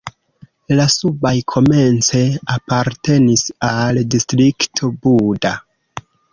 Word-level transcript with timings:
La 0.79 0.87
subaj 0.93 1.33
komence 1.53 2.23
apartenis 2.55 3.45
al 3.71 4.03
Distrikto 4.17 4.93
Buda. 5.07 5.57